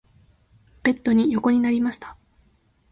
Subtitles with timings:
[0.81, 2.17] ベッドに横になりました。